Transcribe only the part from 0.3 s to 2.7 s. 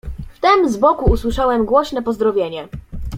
"Wtem z boku usłyszałem głośne pozdrowienie."